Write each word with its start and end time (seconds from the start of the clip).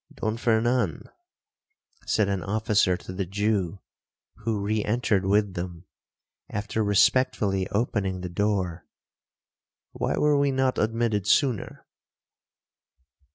'Don 0.15 0.35
Fernan,' 0.35 1.03
said 2.07 2.27
an 2.27 2.41
officer 2.41 2.97
to 2.97 3.13
the 3.13 3.27
Jew, 3.27 3.81
who 4.37 4.59
re 4.59 4.83
entered 4.83 5.27
with 5.27 5.53
them, 5.53 5.85
after 6.49 6.83
respectfully 6.83 7.67
opening 7.69 8.21
the 8.21 8.27
door, 8.29 8.87
'why 9.91 10.17
were 10.17 10.39
we 10.39 10.49
not 10.49 10.79
admitted 10.79 11.27
sooner?' 11.27 11.85